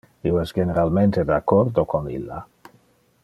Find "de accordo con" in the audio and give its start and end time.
1.31-2.11